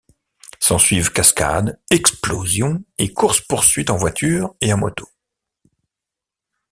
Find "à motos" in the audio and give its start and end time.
4.71-5.11